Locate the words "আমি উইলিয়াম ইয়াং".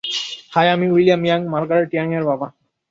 0.69-1.39